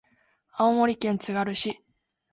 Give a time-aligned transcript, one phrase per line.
[0.53, 1.77] 青森県つがる市